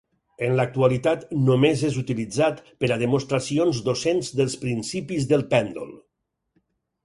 [0.45, 5.97] En l'actualitat només és utilitzat per a demostracions docents dels principis del pèndol.